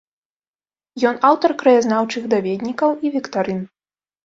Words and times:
Ён 1.09 1.15
аўтар 1.29 1.49
краязнаўчых 1.61 2.23
даведнікаў 2.33 2.99
і 3.05 3.15
віктарын. 3.19 3.65